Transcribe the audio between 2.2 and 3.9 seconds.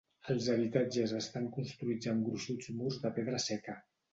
gruixuts murs de pedra seca.